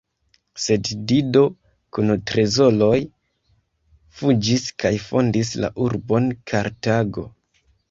[0.61, 1.43] Sed Dido
[1.97, 2.95] kun trezoroj
[4.21, 7.29] fuĝis kaj fondis la urbon Kartago.